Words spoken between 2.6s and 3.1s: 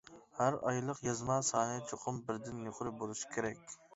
يۇقىرى